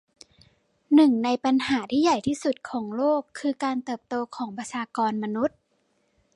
[0.95, 5.57] หนึ่งในปัญหาที่ใหญ่ที่สุดของโลกคือการเติบโตของประชากรมนุษย์